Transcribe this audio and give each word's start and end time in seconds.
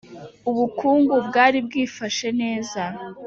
ubukungu 0.49 1.13
bwari 1.27 1.57
bwifashe 1.67 2.27
neza, 2.41 2.81